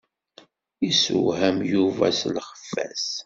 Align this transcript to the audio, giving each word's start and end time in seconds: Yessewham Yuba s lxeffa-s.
Yessewham 0.85 1.57
Yuba 1.71 2.05
s 2.17 2.21
lxeffa-s. 2.35 3.07